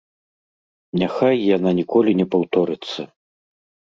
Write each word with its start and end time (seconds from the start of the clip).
Няхай 1.01 1.37
яна 1.57 1.69
ніколі 1.79 2.11
не 2.21 2.25
паўторыцца! 2.37 3.01